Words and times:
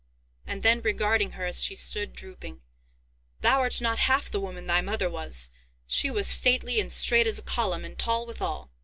And 0.47 0.63
then, 0.63 0.81
regarding 0.81 1.33
her, 1.33 1.45
as 1.45 1.61
she 1.61 1.75
stood 1.75 2.13
drooping, 2.13 2.63
"Thou 3.41 3.59
art 3.59 3.79
not 3.81 3.99
half 3.99 4.31
the 4.31 4.39
woman 4.41 4.65
thy 4.65 4.81
mother 4.81 5.11
was—she 5.11 6.09
was 6.09 6.25
stately 6.27 6.79
and 6.81 6.91
straight 6.91 7.27
as 7.27 7.37
a 7.37 7.43
column, 7.43 7.85
and 7.85 7.95
tall 7.99 8.25
withal." 8.25 8.71